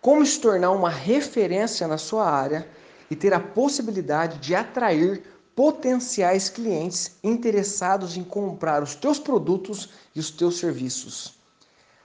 como 0.00 0.24
se 0.24 0.40
tornar 0.40 0.70
uma 0.70 0.90
referência 0.90 1.86
na 1.88 1.98
sua 1.98 2.30
área 2.30 2.68
e 3.10 3.16
ter 3.16 3.32
a 3.32 3.40
possibilidade 3.40 4.38
de 4.38 4.54
atrair 4.54 5.22
potenciais 5.54 6.48
clientes 6.48 7.16
interessados 7.22 8.16
em 8.16 8.22
comprar 8.22 8.82
os 8.82 8.94
teus 8.94 9.18
produtos 9.18 9.88
e 10.14 10.20
os 10.20 10.30
teus 10.30 10.58
serviços. 10.58 11.36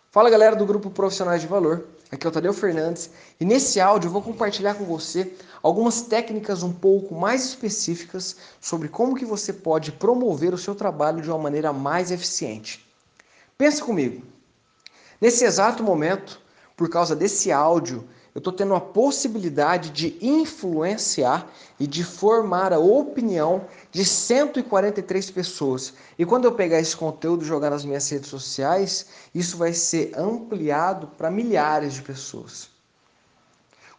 Fala 0.09 0.29
galera 0.29 0.55
do 0.55 0.65
grupo 0.65 0.89
Profissionais 0.89 1.41
de 1.41 1.47
Valor, 1.47 1.85
aqui 2.11 2.25
é 2.25 2.29
o 2.29 2.31
Tadeu 2.31 2.53
Fernandes 2.53 3.09
e 3.39 3.45
nesse 3.45 3.79
áudio 3.79 4.07
eu 4.07 4.11
vou 4.11 4.21
compartilhar 4.21 4.75
com 4.75 4.85
você 4.85 5.33
algumas 5.61 6.01
técnicas 6.01 6.61
um 6.61 6.73
pouco 6.73 7.15
mais 7.15 7.45
específicas 7.45 8.35
sobre 8.59 8.89
como 8.89 9.15
que 9.15 9.25
você 9.25 9.53
pode 9.53 9.91
promover 9.91 10.53
o 10.53 10.57
seu 10.57 10.75
trabalho 10.75 11.21
de 11.21 11.29
uma 11.29 11.39
maneira 11.39 11.71
mais 11.71 12.11
eficiente. 12.11 12.85
Pensa 13.57 13.83
comigo, 13.83 14.23
nesse 15.21 15.45
exato 15.45 15.83
momento, 15.83 16.42
por 16.75 16.89
causa 16.89 17.15
desse 17.15 17.51
áudio, 17.51 18.07
eu 18.33 18.39
estou 18.39 18.51
tendo 18.51 18.73
a 18.73 18.81
possibilidade 18.81 19.91
de 19.91 20.17
influenciar 20.19 21.47
e 21.79 21.85
de 21.85 22.03
formar 22.03 22.73
a 22.73 22.79
opinião 22.79 23.65
de 23.91 24.03
143 24.03 25.29
pessoas. 25.29 25.93
E 26.17 26.25
quando 26.25 26.45
eu 26.45 26.51
pegar 26.53 26.79
esse 26.79 26.97
conteúdo 26.97 27.43
e 27.43 27.47
jogar 27.47 27.69
nas 27.69 27.85
minhas 27.85 28.09
redes 28.09 28.29
sociais, 28.29 29.05
isso 29.35 29.55
vai 29.55 29.71
ser 29.71 30.17
ampliado 30.17 31.07
para 31.15 31.29
milhares 31.29 31.93
de 31.93 32.01
pessoas. 32.01 32.69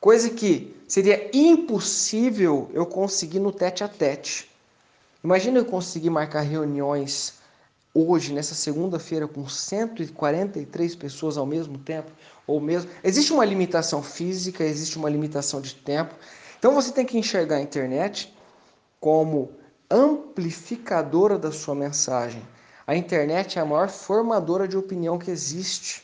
Coisa 0.00 0.28
que 0.28 0.76
seria 0.88 1.30
impossível 1.32 2.68
eu 2.74 2.84
conseguir 2.84 3.38
no 3.38 3.52
tete 3.52 3.84
a 3.84 3.88
tete. 3.88 4.50
Imagina 5.22 5.60
eu 5.60 5.64
conseguir 5.64 6.10
marcar 6.10 6.40
reuniões 6.40 7.34
hoje, 7.94 8.32
nessa 8.32 8.54
segunda-feira, 8.54 9.28
com 9.28 9.48
143 9.48 10.96
pessoas 10.96 11.38
ao 11.38 11.46
mesmo 11.46 11.78
tempo, 11.78 12.10
ou 12.46 12.60
mesmo. 12.60 12.90
Existe 13.02 13.32
uma 13.32 13.44
limitação 13.44 14.02
física, 14.02 14.64
existe 14.64 14.98
uma 14.98 15.08
limitação 15.08 15.60
de 15.60 15.76
tempo. 15.76 16.14
Então 16.58 16.74
você 16.74 16.90
tem 16.90 17.06
que 17.06 17.16
enxergar 17.16 17.56
a 17.56 17.60
internet 17.60 18.34
como 18.98 19.52
amplificadora 19.88 21.38
da 21.38 21.52
sua 21.52 21.74
mensagem. 21.74 22.42
A 22.86 22.96
internet 22.96 23.58
é 23.58 23.62
a 23.62 23.64
maior 23.64 23.88
formadora 23.88 24.66
de 24.66 24.76
opinião 24.76 25.18
que 25.18 25.30
existe. 25.30 26.02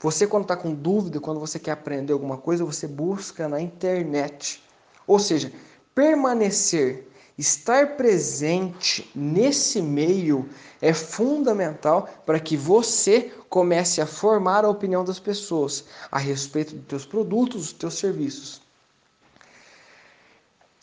Você, 0.00 0.26
quando 0.26 0.42
está 0.42 0.56
com 0.56 0.74
dúvida, 0.74 1.20
quando 1.20 1.40
você 1.40 1.58
quer 1.58 1.70
aprender 1.70 2.12
alguma 2.12 2.36
coisa, 2.36 2.64
você 2.64 2.86
busca 2.86 3.48
na 3.48 3.60
internet. 3.60 4.62
Ou 5.06 5.18
seja, 5.18 5.50
permanecer 5.94 7.08
Estar 7.36 7.96
presente 7.96 9.10
nesse 9.14 9.82
meio 9.82 10.48
é 10.80 10.94
fundamental 10.94 12.08
para 12.24 12.38
que 12.38 12.56
você 12.56 13.32
comece 13.48 14.00
a 14.00 14.06
formar 14.06 14.64
a 14.64 14.68
opinião 14.68 15.04
das 15.04 15.18
pessoas 15.18 15.84
a 16.12 16.18
respeito 16.18 16.76
dos 16.76 16.86
teus 16.86 17.04
produtos, 17.04 17.62
dos 17.62 17.72
teus 17.72 17.94
serviços. 17.94 18.62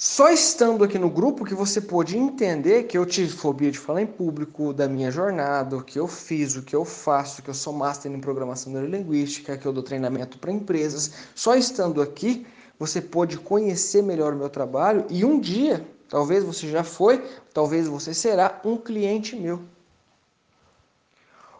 Só 0.03 0.29
estando 0.29 0.83
aqui 0.83 0.97
no 0.97 1.09
grupo 1.09 1.45
que 1.45 1.53
você 1.53 1.79
pôde 1.79 2.17
entender 2.17 2.83
que 2.83 2.97
eu 2.97 3.05
tive 3.05 3.31
fobia 3.31 3.71
de 3.71 3.77
falar 3.77 4.01
em 4.01 4.07
público, 4.07 4.73
da 4.73 4.89
minha 4.89 5.11
jornada, 5.11 5.77
o 5.77 5.83
que 5.83 5.99
eu 5.99 6.07
fiz, 6.07 6.55
o 6.55 6.63
que 6.63 6.75
eu 6.75 6.83
faço, 6.83 7.43
que 7.43 7.49
eu 7.51 7.53
sou 7.53 7.71
master 7.71 8.11
em 8.11 8.19
programação 8.19 8.73
neurolinguística, 8.73 9.55
que 9.55 9.65
eu 9.65 9.71
dou 9.71 9.83
treinamento 9.83 10.39
para 10.39 10.51
empresas. 10.51 11.11
Só 11.35 11.55
estando 11.55 12.01
aqui, 12.01 12.47
você 12.79 12.99
pôde 12.99 13.37
conhecer 13.37 14.01
melhor 14.01 14.33
o 14.33 14.37
meu 14.37 14.49
trabalho 14.49 15.05
e 15.07 15.23
um 15.23 15.39
dia 15.39 15.85
Talvez 16.11 16.43
você 16.43 16.69
já 16.69 16.83
foi, 16.83 17.25
talvez 17.53 17.87
você 17.87 18.13
será 18.13 18.59
um 18.65 18.75
cliente 18.75 19.33
meu. 19.33 19.61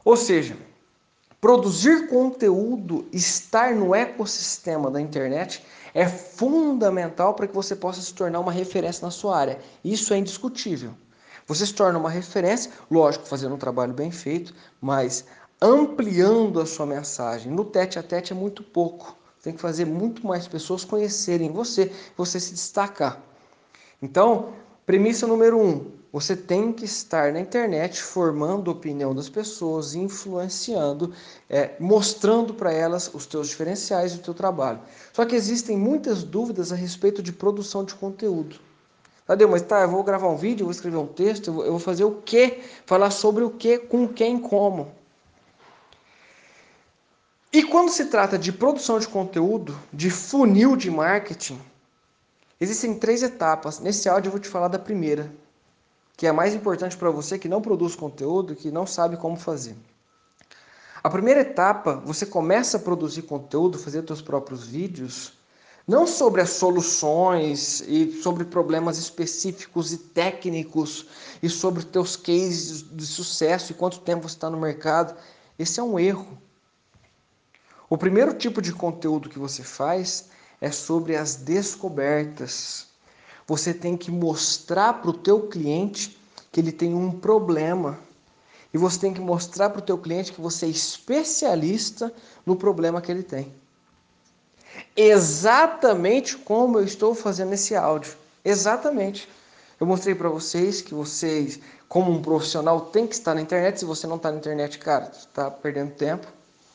Ou 0.04 0.18
seja, 0.18 0.58
produzir 1.40 2.10
conteúdo, 2.10 3.08
estar 3.14 3.74
no 3.74 3.96
ecossistema 3.96 4.92
da 4.92 5.00
internet 5.00 5.66
é 5.94 6.06
fundamental 6.06 7.34
para 7.34 7.48
que 7.48 7.56
você 7.56 7.78
possa 7.78 8.02
se 8.02 8.14
tornar 8.14 8.42
uma 8.42 8.52
referência 8.52 9.06
na 9.06 9.10
sua 9.10 9.38
área. 9.38 9.58
Isso 9.86 10.14
é 10.14 10.18
indiscutível. 10.18 10.92
Você 11.48 11.66
se 11.66 11.74
torna 11.74 11.98
uma 11.98 12.10
referência, 12.10 12.74
lógico, 12.92 13.26
fazendo 13.26 13.56
um 13.56 13.58
trabalho 13.58 13.94
bem 13.94 14.12
feito, 14.12 14.54
mas 14.82 15.24
ampliando 15.62 16.60
a 16.60 16.66
sua 16.66 16.86
mensagem. 16.86 17.50
No 17.50 17.64
tete 17.64 17.98
a 17.98 18.04
tete 18.04 18.34
é 18.34 18.36
muito 18.36 18.64
pouco. 18.64 19.16
Tem 19.42 19.54
que 19.54 19.62
fazer 19.62 19.86
muito 19.86 20.28
mais 20.28 20.46
pessoas 20.46 20.84
conhecerem 20.84 21.54
você, 21.54 21.90
você 22.18 22.38
se 22.38 22.52
destacar. 22.52 23.31
Então, 24.02 24.54
premissa 24.86 25.28
número 25.28 25.60
um: 25.60 25.92
você 26.12 26.36
tem 26.36 26.74
que 26.74 26.84
estar 26.84 27.32
na 27.32 27.40
internet 27.40 28.02
formando 28.02 28.70
a 28.70 28.74
opinião 28.74 29.16
das 29.16 29.30
pessoas, 29.30 29.96
influenciando, 29.96 31.14
é, 31.50 31.72
mostrando 31.80 32.54
para 32.54 32.74
elas 32.74 33.10
os 33.14 33.26
teus 33.26 33.48
diferenciais 33.48 34.14
e 34.14 34.16
o 34.16 34.20
teu 34.20 34.34
trabalho. 34.34 34.80
Só 35.14 35.24
que 35.26 35.36
existem 35.36 35.78
muitas 35.78 36.24
dúvidas 36.24 36.72
a 36.72 36.76
respeito 36.76 37.24
de 37.24 37.32
produção 37.32 37.86
de 37.86 37.96
conteúdo. 37.96 38.60
Tadeu, 39.26 39.48
mas 39.48 39.62
tá, 39.62 39.82
eu 39.82 39.90
vou 39.90 40.04
gravar 40.04 40.28
um 40.28 40.36
vídeo, 40.36 40.64
eu 40.64 40.66
vou 40.66 40.72
escrever 40.72 40.98
um 40.98 41.08
texto, 41.08 41.48
eu 41.48 41.54
vou, 41.54 41.66
eu 41.66 41.72
vou 41.72 41.80
fazer 41.80 42.04
o 42.04 42.22
quê? 42.26 42.60
Falar 42.86 43.12
sobre 43.12 43.44
o 43.46 43.50
quê, 43.50 43.78
com 43.78 44.06
quem, 44.08 44.38
como. 44.38 44.92
E 47.54 47.64
quando 47.64 47.90
se 47.90 48.06
trata 48.06 48.38
de 48.38 48.52
produção 48.52 49.00
de 49.00 49.08
conteúdo, 49.08 49.78
de 49.94 50.10
funil 50.10 50.76
de 50.76 50.92
marketing, 50.92 51.60
Existem 52.62 52.94
três 52.94 53.24
etapas. 53.24 53.80
Nesse 53.80 54.08
áudio 54.08 54.28
eu 54.28 54.34
vou 54.34 54.40
te 54.40 54.48
falar 54.48 54.68
da 54.68 54.78
primeira, 54.78 55.34
que 56.16 56.28
é 56.28 56.30
a 56.30 56.34
mais 56.34 56.54
importante 56.54 56.96
para 56.96 57.10
você 57.10 57.40
que 57.40 57.50
não 57.50 57.60
produz 57.60 57.96
conteúdo, 57.96 58.56
que 58.56 58.70
não 58.70 58.86
sabe 58.86 59.18
como 59.18 59.36
fazer. 59.36 59.76
A 61.04 61.10
primeira 61.10 61.42
etapa, 61.42 61.96
você 62.06 62.24
começa 62.24 62.78
a 62.78 62.80
produzir 62.80 63.24
conteúdo, 63.24 63.80
fazer 63.80 64.06
seus 64.06 64.22
próprios 64.22 64.68
vídeos, 64.68 65.34
não 65.88 66.06
sobre 66.06 66.40
as 66.40 66.52
soluções 66.52 67.82
e 67.88 68.22
sobre 68.22 68.46
problemas 68.46 69.00
específicos 69.00 69.92
e 69.92 69.98
técnicos 69.98 71.08
e 71.42 71.50
sobre 71.50 71.84
teus 71.84 72.16
cases 72.16 72.84
de 72.84 73.08
sucesso 73.08 73.72
e 73.72 73.76
quanto 73.76 74.02
tempo 74.02 74.30
você 74.30 74.36
está 74.36 74.52
no 74.52 74.60
mercado. 74.60 75.18
Esse 75.58 75.80
é 75.80 75.84
um 75.84 75.98
erro. 75.98 76.38
O 77.90 77.98
primeiro 77.98 78.36
tipo 78.36 78.62
de 78.62 78.72
conteúdo 78.72 79.30
que 79.30 79.40
você 79.40 79.64
faz 79.64 80.30
é 80.62 80.72
sobre 80.72 81.16
as 81.18 81.36
descobertas. 81.36 82.86
Você 83.48 83.74
tem 83.74 83.98
que 83.98 84.12
mostrar 84.12 84.94
para 84.94 85.10
o 85.10 85.14
teu 85.14 85.48
cliente 85.48 86.18
que 86.52 86.60
ele 86.60 86.72
tem 86.72 86.94
um 86.94 87.12
problema. 87.12 88.00
E 88.72 88.78
você 88.78 89.00
tem 89.00 89.14
que 89.14 89.20
mostrar 89.20 89.72
para 89.72 89.80
o 89.80 89.84
teu 89.84 89.98
cliente 89.98 90.32
que 90.32 90.40
você 90.40 90.68
é 90.68 90.70
especialista 90.70 92.14
no 92.46 92.56
problema 92.56 93.02
que 93.02 93.12
ele 93.12 93.24
tem. 93.24 93.52
Exatamente 94.96 96.38
como 96.38 96.78
eu 96.78 96.86
estou 96.86 97.16
fazendo 97.16 97.54
esse 97.54 97.76
áudio. 97.76 98.16
Exatamente. 98.46 99.28
Eu 99.80 99.88
mostrei 99.88 100.14
para 100.14 100.30
vocês 100.30 100.82
que 100.82 100.94
vocês, 100.94 101.60
como 101.90 102.12
um 102.12 102.22
profissional, 102.22 102.82
tem 102.82 103.08
que 103.08 103.16
estar 103.16 103.34
na 103.34 103.42
internet. 103.42 103.80
Se 103.80 103.86
você 103.86 104.06
não 104.06 104.18
está 104.18 104.32
na 104.32 104.38
internet, 104.38 104.78
cara, 104.78 105.12
está 105.12 105.50
perdendo 105.50 105.92
tempo. 105.92 106.28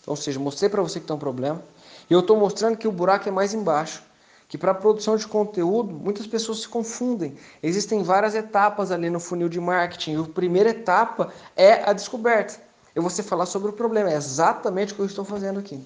Ou 0.06 0.16
seja, 0.16 0.38
mostrei 0.40 0.68
para 0.68 0.82
você 0.82 1.00
que 1.00 1.06
tem 1.06 1.16
um 1.16 1.18
problema. 1.18 1.62
E 2.08 2.12
eu 2.12 2.20
estou 2.20 2.36
mostrando 2.36 2.76
que 2.76 2.88
o 2.88 2.92
buraco 2.92 3.28
é 3.28 3.32
mais 3.32 3.52
embaixo. 3.52 4.02
Que 4.48 4.56
para 4.56 4.72
produção 4.72 5.16
de 5.16 5.26
conteúdo, 5.26 5.92
muitas 5.92 6.26
pessoas 6.26 6.60
se 6.60 6.68
confundem. 6.68 7.36
Existem 7.62 8.02
várias 8.02 8.34
etapas 8.34 8.92
ali 8.92 9.10
no 9.10 9.18
funil 9.18 9.48
de 9.48 9.60
marketing. 9.60 10.12
E 10.12 10.16
a 10.20 10.24
primeira 10.24 10.70
etapa 10.70 11.32
é 11.56 11.88
a 11.88 11.92
descoberta. 11.92 12.60
Eu 12.94 13.02
vou 13.02 13.10
falar 13.10 13.46
sobre 13.46 13.70
o 13.70 13.72
problema. 13.72 14.10
É 14.10 14.16
exatamente 14.16 14.92
o 14.92 14.96
que 14.96 15.02
eu 15.02 15.06
estou 15.06 15.24
fazendo 15.24 15.58
aqui. 15.58 15.84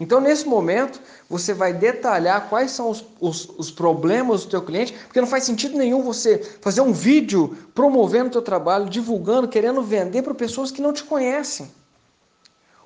Então, 0.00 0.20
nesse 0.20 0.46
momento, 0.46 1.00
você 1.28 1.52
vai 1.52 1.72
detalhar 1.72 2.48
quais 2.48 2.70
são 2.70 2.88
os, 2.88 3.04
os, 3.18 3.48
os, 3.58 3.70
problemas 3.70 4.44
do 4.44 4.50
teu 4.50 4.62
cliente, 4.62 4.92
porque 4.92 5.20
não 5.20 5.26
faz 5.26 5.42
sentido 5.42 5.76
nenhum 5.76 6.02
você 6.02 6.38
fazer 6.60 6.82
um 6.82 6.92
vídeo 6.92 7.56
promovendo 7.74 8.28
o 8.28 8.32
teu 8.32 8.42
trabalho, 8.42 8.88
divulgando, 8.88 9.48
querendo 9.48 9.82
vender 9.82 10.22
para 10.22 10.34
pessoas 10.34 10.70
que 10.70 10.80
não 10.80 10.92
te 10.92 11.02
conhecem. 11.02 11.68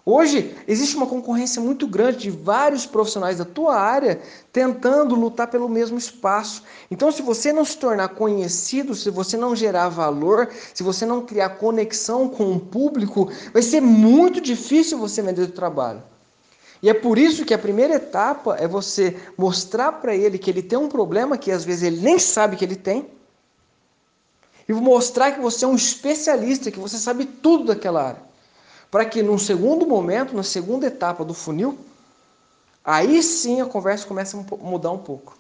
Hoje 0.04 0.56
existe 0.66 0.96
uma 0.96 1.06
concorrência 1.06 1.62
muito 1.62 1.86
grande 1.86 2.18
de 2.18 2.30
vários 2.30 2.84
profissionais 2.84 3.38
da 3.38 3.44
tua 3.44 3.76
área 3.76 4.20
tentando 4.52 5.14
lutar 5.14 5.46
pelo 5.46 5.68
mesmo 5.68 5.96
espaço. 5.96 6.64
Então, 6.90 7.12
se 7.12 7.22
você 7.22 7.52
não 7.52 7.64
se 7.64 7.78
tornar 7.78 8.08
conhecido, 8.08 8.96
se 8.96 9.10
você 9.10 9.36
não 9.36 9.54
gerar 9.54 9.88
valor, 9.88 10.50
se 10.74 10.82
você 10.82 11.06
não 11.06 11.24
criar 11.24 11.50
conexão 11.50 12.28
com 12.28 12.52
o 12.52 12.58
público, 12.58 13.30
vai 13.52 13.62
ser 13.62 13.80
muito 13.80 14.40
difícil 14.40 14.98
você 14.98 15.22
vender 15.22 15.42
o 15.42 15.52
trabalho. 15.52 16.02
E 16.82 16.90
é 16.90 16.94
por 16.94 17.16
isso 17.16 17.44
que 17.44 17.54
a 17.54 17.58
primeira 17.58 17.94
etapa 17.94 18.56
é 18.56 18.66
você 18.66 19.16
mostrar 19.38 19.92
para 19.92 20.16
ele 20.16 20.36
que 20.36 20.50
ele 20.50 20.62
tem 20.64 20.76
um 20.76 20.88
problema 20.88 21.38
que 21.38 21.52
às 21.52 21.64
vezes 21.64 21.84
ele 21.84 22.00
nem 22.00 22.18
sabe 22.18 22.56
que 22.56 22.64
ele 22.64 22.74
tem. 22.74 23.06
E 24.68 24.72
mostrar 24.72 25.30
que 25.30 25.40
você 25.40 25.64
é 25.64 25.68
um 25.68 25.76
especialista, 25.76 26.72
que 26.72 26.80
você 26.80 26.98
sabe 26.98 27.24
tudo 27.24 27.66
daquela 27.66 28.02
área 28.02 28.31
para 28.92 29.06
que 29.06 29.22
num 29.22 29.38
segundo 29.38 29.86
momento, 29.86 30.36
na 30.36 30.44
segunda 30.44 30.86
etapa 30.86 31.24
do 31.24 31.34
funil, 31.34 31.78
aí 32.84 33.22
sim 33.22 33.60
a 33.60 33.66
conversa 33.66 34.06
começa 34.06 34.36
a 34.36 34.56
mudar 34.58 34.92
um 34.92 34.98
pouco. 34.98 35.36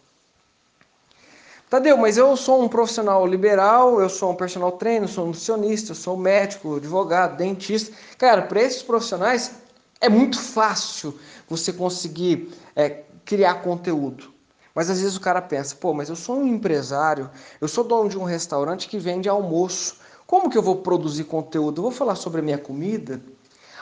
Tadeu, 1.68 1.96
mas 1.96 2.16
eu 2.16 2.36
sou 2.36 2.62
um 2.62 2.68
profissional 2.68 3.26
liberal, 3.26 4.00
eu 4.00 4.08
sou 4.08 4.32
um 4.32 4.34
personal 4.34 4.72
trainer, 4.72 5.08
sou 5.08 5.24
um 5.24 5.28
nutricionista, 5.28 5.94
sou 5.94 6.16
um 6.16 6.20
médico, 6.20 6.76
advogado, 6.76 7.36
dentista. 7.36 7.94
Cara, 8.18 8.42
para 8.42 8.60
esses 8.62 8.82
profissionais, 8.82 9.52
É 10.00 10.08
muito 10.08 10.38
fácil 10.40 11.18
você 11.48 11.72
conseguir 11.72 12.52
é, 12.74 13.04
criar 13.24 13.62
conteúdo. 13.62 14.32
Mas 14.74 14.90
às 14.90 15.00
vezes 15.00 15.16
o 15.16 15.20
cara 15.20 15.40
pensa, 15.40 15.76
pô, 15.76 15.94
mas 15.94 16.08
eu 16.08 16.16
sou 16.16 16.36
um 16.38 16.46
empresário, 16.46 17.30
eu 17.60 17.68
sou 17.68 17.84
dono 17.84 18.08
de 18.10 18.18
um 18.18 18.24
restaurante 18.24 18.88
que 18.88 18.98
vende 18.98 19.28
almoço. 19.28 19.98
Como 20.26 20.50
que 20.50 20.58
eu 20.58 20.62
vou 20.62 20.76
produzir 20.82 21.24
conteúdo? 21.24 21.78
Eu 21.78 21.82
vou 21.84 21.92
falar 21.92 22.16
sobre 22.16 22.40
a 22.40 22.44
minha 22.44 22.58
comida? 22.58 23.22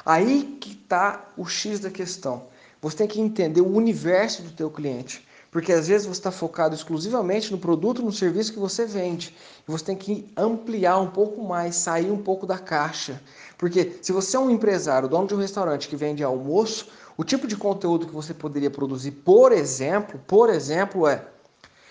Aí 0.05 0.57
que 0.61 0.73
está 0.73 1.29
o 1.37 1.47
X 1.47 1.81
da 1.81 1.91
questão. 1.91 2.45
Você 2.81 2.97
tem 2.99 3.09
que 3.09 3.21
entender 3.21 3.61
o 3.61 3.75
universo 3.75 4.43
do 4.43 4.51
teu 4.51 4.71
cliente. 4.71 5.27
Porque 5.51 5.73
às 5.73 5.89
vezes 5.89 6.07
você 6.07 6.21
está 6.21 6.31
focado 6.31 6.75
exclusivamente 6.75 7.51
no 7.51 7.59
produto, 7.59 8.03
no 8.03 8.13
serviço 8.13 8.53
que 8.53 8.59
você 8.59 8.87
vende. 8.87 9.35
E 9.69 9.71
você 9.71 9.85
tem 9.85 9.97
que 9.97 10.29
ampliar 10.37 10.99
um 10.99 11.09
pouco 11.11 11.43
mais, 11.43 11.75
sair 11.75 12.11
um 12.11 12.23
pouco 12.23 12.47
da 12.47 12.57
caixa. 12.57 13.21
Porque 13.59 13.99
se 14.01 14.13
você 14.13 14.37
é 14.37 14.41
um 14.41 14.51
empresário, 14.51 15.09
dono 15.09 15.27
de 15.27 15.35
um 15.35 15.39
restaurante 15.39 15.89
que 15.89 15.97
vende 15.97 16.23
almoço, 16.23 16.89
o 17.17 17.25
tipo 17.25 17.49
de 17.49 17.57
conteúdo 17.57 18.07
que 18.07 18.15
você 18.15 18.33
poderia 18.33 18.71
produzir, 18.71 19.11
por 19.11 19.51
exemplo, 19.53 20.21
por 20.27 20.49
exemplo, 20.49 21.07
é 21.07 21.27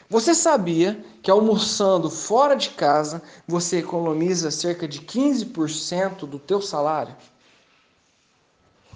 você 0.10 0.34
sabia 0.34 1.06
que 1.22 1.30
almoçando 1.30 2.10
fora 2.10 2.56
de 2.56 2.72
casa, 2.72 3.22
você 3.48 3.78
economiza 3.78 4.50
cerca 4.50 4.88
de 4.88 5.02
15% 5.02 6.26
do 6.26 6.40
teu 6.40 6.60
salário? 6.64 7.16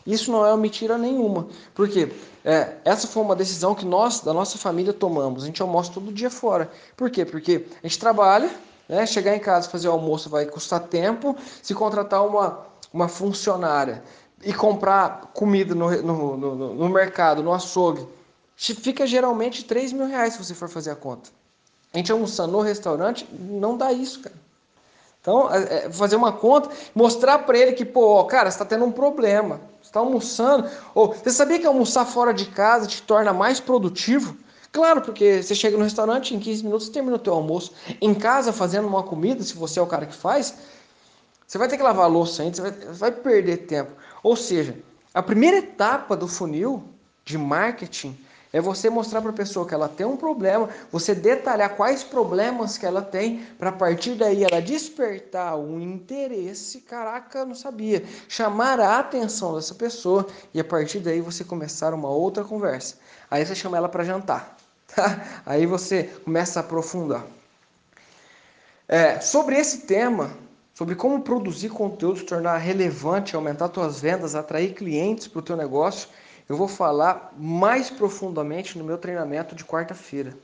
Isso 0.06 0.32
não 0.32 0.46
é 0.46 0.50
uma 0.50 0.58
mentira 0.58 0.98
nenhuma, 0.98 1.48
porque 1.74 2.12
é, 2.44 2.76
essa 2.84 3.08
foi 3.08 3.24
uma 3.24 3.36
decisão 3.36 3.74
que 3.74 3.86
nós, 3.86 4.20
da 4.20 4.34
nossa 4.34 4.58
família, 4.58 4.92
tomamos. 4.92 5.44
A 5.44 5.46
gente 5.46 5.62
almoça 5.62 5.94
todo 5.94 6.12
dia 6.12 6.30
fora. 6.30 6.70
Por 6.98 7.10
quê? 7.10 7.24
Porque 7.24 7.66
a 7.82 7.88
gente 7.88 8.00
trabalha, 8.00 8.50
né? 8.88 9.06
chegar 9.06 9.36
em 9.36 9.40
casa 9.40 9.70
fazer 9.70 9.88
o 9.88 9.92
almoço 9.92 10.30
vai 10.30 10.46
custar 10.46 10.82
tempo, 10.82 11.36
se 11.62 11.74
contratar 11.74 12.26
uma, 12.26 12.66
uma 12.94 13.08
funcionária 13.08 14.04
e 14.44 14.54
comprar 14.54 15.32
comida 15.34 15.74
no, 15.74 15.90
no, 16.02 16.38
no, 16.38 16.74
no 16.74 16.90
mercado, 16.90 17.42
no 17.42 17.54
açougue, 17.54 18.06
fica 18.58 19.08
geralmente 19.08 19.64
3 19.64 19.94
mil 19.94 20.08
reais 20.08 20.34
se 20.34 20.44
você 20.44 20.54
for 20.54 20.68
fazer 20.68 20.92
a 20.92 20.96
conta. 20.96 21.30
A 21.94 21.98
gente 21.98 22.12
almoçando 22.12 22.52
no 22.52 22.62
restaurante, 22.62 23.28
não 23.32 23.78
dá 23.78 23.94
isso, 23.94 24.20
cara. 24.20 24.36
Então, 25.24 25.50
é, 25.50 25.86
é 25.86 25.90
fazer 25.90 26.18
uma 26.18 26.34
conta, 26.34 26.70
mostrar 26.94 27.40
para 27.40 27.58
ele 27.58 27.72
que, 27.72 27.86
pô, 27.86 28.22
cara, 28.26 28.52
você 28.52 28.56
está 28.56 28.66
tendo 28.66 28.84
um 28.84 28.92
problema. 28.92 29.62
Você 29.82 29.88
está 29.88 30.02
almoçando. 30.02 30.70
Ou 30.94 31.14
você 31.14 31.32
sabia 31.32 31.58
que 31.58 31.66
almoçar 31.66 32.06
fora 32.06 32.34
de 32.34 32.46
casa 32.48 32.86
te 32.86 33.02
torna 33.02 33.32
mais 33.32 33.58
produtivo? 33.58 34.36
Claro, 34.70 35.02
porque 35.02 35.42
você 35.42 35.56
chega 35.56 35.78
no 35.78 35.84
restaurante, 35.86 36.36
em 36.36 36.40
15 36.40 36.64
minutos 36.66 36.88
você 36.88 36.92
termina 36.92 37.16
o 37.16 37.20
teu 37.20 37.34
almoço. 37.34 37.72
Em 38.02 38.14
casa, 38.14 38.52
fazendo 38.52 38.86
uma 38.86 39.02
comida, 39.02 39.42
se 39.44 39.56
você 39.56 39.80
é 39.80 39.82
o 39.82 39.88
cara 39.88 40.06
que 40.06 40.16
faz, 40.16 40.56
você 41.48 41.58
vai 41.58 41.70
ter 41.70 41.78
que 41.78 41.84
lavar 41.84 42.04
a 42.04 42.08
louça 42.08 42.44
antes, 42.44 42.60
você 42.60 42.70
vai, 42.70 42.94
vai 42.94 43.12
perder 43.14 43.58
tempo. 43.66 43.92
Ou 44.22 44.36
seja, 44.36 44.78
a 45.14 45.24
primeira 45.24 45.58
etapa 45.58 46.18
do 46.18 46.28
funil 46.28 46.84
de 47.24 47.38
marketing 47.38 48.18
é 48.54 48.62
você 48.62 48.88
mostrar 48.88 49.20
para 49.20 49.32
a 49.32 49.34
pessoa 49.34 49.68
que 49.68 49.74
ela 49.74 49.90
tem 49.90 50.06
um 50.06 50.16
problema, 50.16 50.70
você 50.92 51.16
detalhar 51.16 51.76
quais 51.76 52.04
problemas 52.04 52.78
que 52.78 52.86
ela 52.86 53.02
tem, 53.02 53.40
para 53.58 53.70
a 53.70 53.74
partir 53.74 54.14
daí 54.14 54.44
ela 54.44 54.62
despertar 54.62 55.58
um 55.58 55.82
interesse, 55.82 56.82
caraca, 56.82 57.44
não 57.44 57.56
sabia, 57.56 58.06
chamar 58.30 58.80
a 58.80 59.00
atenção 59.00 59.56
dessa 59.56 59.74
pessoa 59.74 60.28
e 60.54 60.60
a 60.60 60.64
partir 60.64 61.00
daí 61.00 61.20
você 61.20 61.44
começar 61.44 61.96
uma 61.96 62.10
outra 62.10 62.44
conversa. 62.44 62.98
Aí 63.30 63.44
você 63.44 63.56
chama 63.56 63.76
ela 63.76 63.90
para 63.90 64.04
jantar, 64.04 64.56
tá? 64.96 65.42
Aí 65.44 65.66
você 65.66 66.04
começa 66.24 66.60
a 66.60 66.62
aprofundar. 66.62 67.26
É, 68.88 69.20
sobre 69.20 69.58
esse 69.58 69.80
tema, 69.80 70.30
sobre 70.76 70.94
como 70.94 71.24
produzir 71.24 71.70
conteúdo, 71.70 72.24
tornar 72.24 72.58
relevante, 72.58 73.36
aumentar 73.36 73.72
suas 73.74 74.00
vendas, 74.00 74.36
atrair 74.36 74.76
clientes 74.76 75.28
para 75.28 75.40
o 75.40 75.42
teu 75.42 75.58
negócio, 75.58 76.08
eu 76.48 76.58
vou 76.58 76.68
falar 76.68 77.34
mais 77.38 77.90
profundamente 77.90 78.78
no 78.78 78.84
meu 78.84 78.98
treinamento 78.98 79.56
de 79.56 79.64
quarta-feira. 79.64 80.36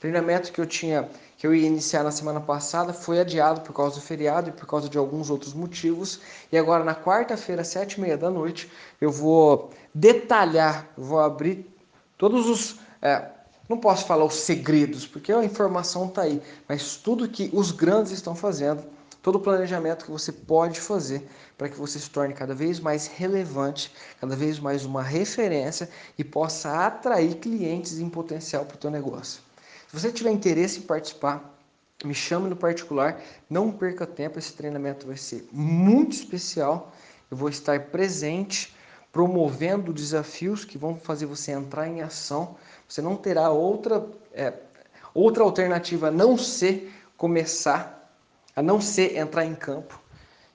Treinamento 0.00 0.52
que 0.52 0.60
eu 0.60 0.66
tinha, 0.66 1.08
que 1.38 1.46
eu 1.46 1.54
ia 1.54 1.66
iniciar 1.66 2.02
na 2.02 2.10
semana 2.10 2.40
passada, 2.40 2.92
foi 2.92 3.20
adiado 3.20 3.60
por 3.60 3.72
causa 3.72 3.96
do 3.96 4.00
feriado 4.00 4.48
e 4.48 4.52
por 4.52 4.66
causa 4.66 4.88
de 4.88 4.98
alguns 4.98 5.30
outros 5.30 5.54
motivos. 5.54 6.20
E 6.50 6.58
agora 6.58 6.82
na 6.82 6.94
quarta-feira, 6.94 7.62
sete 7.62 7.94
e 7.94 8.00
meia 8.00 8.16
da 8.16 8.28
noite, 8.28 8.70
eu 9.00 9.12
vou 9.12 9.70
detalhar, 9.94 10.88
vou 10.96 11.20
abrir 11.20 11.70
todos 12.18 12.48
os 12.48 12.80
é, 13.00 13.30
não 13.68 13.78
posso 13.78 14.06
falar 14.06 14.24
os 14.24 14.34
segredos, 14.34 15.06
porque 15.06 15.32
a 15.32 15.44
informação 15.44 16.06
está 16.06 16.22
aí, 16.22 16.42
mas 16.68 16.96
tudo 16.96 17.28
que 17.28 17.50
os 17.52 17.70
grandes 17.70 18.12
estão 18.12 18.34
fazendo 18.34 18.82
todo 19.22 19.36
o 19.36 19.40
planejamento 19.40 20.04
que 20.04 20.10
você 20.10 20.32
pode 20.32 20.80
fazer 20.80 21.26
para 21.56 21.68
que 21.68 21.76
você 21.78 21.98
se 21.98 22.10
torne 22.10 22.34
cada 22.34 22.54
vez 22.54 22.80
mais 22.80 23.06
relevante, 23.06 23.94
cada 24.20 24.34
vez 24.34 24.58
mais 24.58 24.84
uma 24.84 25.02
referência 25.02 25.88
e 26.18 26.24
possa 26.24 26.86
atrair 26.86 27.36
clientes 27.36 28.00
em 28.00 28.10
potencial 28.10 28.64
para 28.64 28.74
o 28.74 28.78
teu 28.78 28.90
negócio. 28.90 29.40
Se 29.88 29.98
você 29.98 30.10
tiver 30.10 30.30
interesse 30.32 30.80
em 30.80 30.82
participar, 30.82 31.56
me 32.04 32.14
chame 32.14 32.48
no 32.50 32.56
particular, 32.56 33.20
não 33.48 33.70
perca 33.70 34.04
tempo, 34.04 34.38
esse 34.38 34.52
treinamento 34.54 35.06
vai 35.06 35.16
ser 35.16 35.48
muito 35.52 36.12
especial. 36.12 36.92
Eu 37.30 37.36
vou 37.36 37.48
estar 37.48 37.78
presente, 37.86 38.74
promovendo 39.12 39.92
desafios 39.92 40.64
que 40.64 40.76
vão 40.76 40.96
fazer 40.96 41.26
você 41.26 41.52
entrar 41.52 41.86
em 41.86 42.02
ação. 42.02 42.56
Você 42.88 43.00
não 43.00 43.14
terá 43.14 43.50
outra, 43.50 44.04
é, 44.32 44.52
outra 45.14 45.44
alternativa 45.44 46.08
a 46.08 46.10
não 46.10 46.36
ser 46.36 46.92
começar 47.16 48.01
a 48.54 48.62
não 48.62 48.80
ser 48.80 49.16
entrar 49.16 49.44
em 49.44 49.54
campo. 49.54 50.00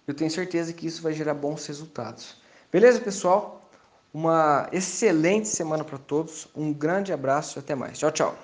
Eu 0.08 0.14
tenho 0.14 0.32
certeza 0.32 0.74
que 0.74 0.88
isso 0.88 1.02
vai 1.02 1.14
gerar 1.14 1.34
bons 1.34 1.66
resultados. 1.66 2.38
Beleza, 2.72 3.00
pessoal? 3.00 3.70
Uma 4.14 4.70
excelente 4.72 5.48
semana 5.48 5.84
para 5.84 5.98
todos. 5.98 6.48
Um 6.56 6.74
grande 6.74 7.12
abraço 7.12 7.58
e 7.58 7.60
até 7.60 7.76
mais. 7.76 8.00
Tchau, 8.00 8.12
tchau. 8.12 8.36